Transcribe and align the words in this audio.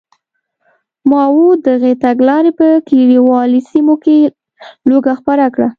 ماوو 1.09 1.47
دغې 1.67 1.93
تګلارې 2.03 2.51
په 2.59 2.67
کلیوالي 2.87 3.61
سیمو 3.69 3.95
کې 4.03 4.17
لوږه 4.87 5.13
خپره 5.19 5.45
کړه. 5.53 5.67